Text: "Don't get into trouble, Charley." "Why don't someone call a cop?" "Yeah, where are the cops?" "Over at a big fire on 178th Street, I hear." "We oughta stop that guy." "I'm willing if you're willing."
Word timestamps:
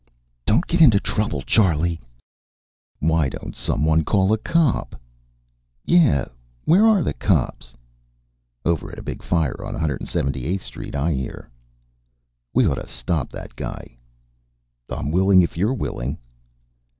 "Don't 0.47 0.65
get 0.65 0.81
into 0.81 0.99
trouble, 0.99 1.43
Charley." 1.43 2.01
"Why 2.97 3.29
don't 3.29 3.55
someone 3.55 4.03
call 4.03 4.33
a 4.33 4.37
cop?" 4.39 4.99
"Yeah, 5.85 6.25
where 6.65 6.87
are 6.87 7.03
the 7.03 7.13
cops?" 7.13 7.75
"Over 8.65 8.91
at 8.91 8.97
a 8.97 9.03
big 9.03 9.21
fire 9.21 9.63
on 9.63 9.75
178th 9.75 10.61
Street, 10.61 10.95
I 10.95 11.13
hear." 11.13 11.51
"We 12.51 12.65
oughta 12.65 12.87
stop 12.87 13.29
that 13.33 13.55
guy." 13.55 13.95
"I'm 14.89 15.11
willing 15.11 15.43
if 15.43 15.55
you're 15.55 15.71
willing." 15.71 16.17